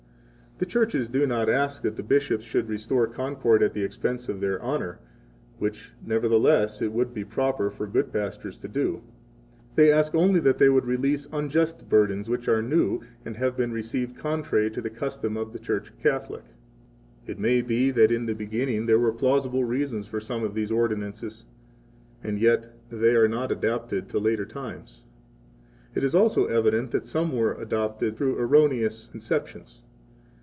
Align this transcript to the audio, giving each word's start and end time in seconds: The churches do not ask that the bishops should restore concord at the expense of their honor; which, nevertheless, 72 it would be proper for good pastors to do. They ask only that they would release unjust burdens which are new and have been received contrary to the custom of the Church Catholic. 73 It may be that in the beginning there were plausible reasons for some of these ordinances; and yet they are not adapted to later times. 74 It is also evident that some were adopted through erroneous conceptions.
The 0.57 0.67
churches 0.67 1.07
do 1.07 1.25
not 1.25 1.49
ask 1.49 1.81
that 1.81 1.95
the 1.95 2.03
bishops 2.03 2.45
should 2.45 2.69
restore 2.69 3.07
concord 3.07 3.63
at 3.63 3.73
the 3.73 3.81
expense 3.83 4.29
of 4.29 4.39
their 4.41 4.61
honor; 4.61 4.99
which, 5.57 5.91
nevertheless, 6.05 6.75
72 6.77 6.85
it 6.85 6.95
would 6.95 7.13
be 7.15 7.25
proper 7.25 7.71
for 7.71 7.87
good 7.87 8.13
pastors 8.13 8.59
to 8.59 8.67
do. 8.67 9.01
They 9.73 9.91
ask 9.91 10.13
only 10.13 10.39
that 10.41 10.59
they 10.59 10.69
would 10.69 10.85
release 10.85 11.27
unjust 11.31 11.89
burdens 11.89 12.29
which 12.29 12.47
are 12.47 12.61
new 12.61 13.01
and 13.25 13.37
have 13.37 13.57
been 13.57 13.71
received 13.71 14.15
contrary 14.15 14.69
to 14.69 14.81
the 14.83 14.91
custom 14.91 15.35
of 15.35 15.51
the 15.51 15.57
Church 15.57 15.91
Catholic. 15.97 16.43
73 17.25 17.33
It 17.33 17.39
may 17.39 17.61
be 17.63 17.89
that 17.89 18.11
in 18.11 18.27
the 18.27 18.35
beginning 18.35 18.85
there 18.85 18.99
were 18.99 19.11
plausible 19.13 19.63
reasons 19.63 20.05
for 20.05 20.19
some 20.19 20.43
of 20.43 20.53
these 20.53 20.71
ordinances; 20.71 21.43
and 22.23 22.37
yet 22.37 22.71
they 22.91 23.15
are 23.15 23.27
not 23.27 23.51
adapted 23.51 24.07
to 24.09 24.19
later 24.19 24.45
times. 24.45 25.05
74 25.95 25.99
It 25.99 26.03
is 26.05 26.13
also 26.13 26.45
evident 26.45 26.91
that 26.91 27.07
some 27.07 27.31
were 27.35 27.55
adopted 27.59 28.15
through 28.15 28.37
erroneous 28.37 29.07
conceptions. 29.11 29.81